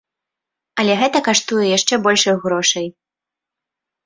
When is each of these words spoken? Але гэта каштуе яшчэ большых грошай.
Але 0.83 0.93
гэта 1.01 1.21
каштуе 1.27 1.65
яшчэ 1.77 1.95
большых 2.09 2.35
грошай. 2.47 2.87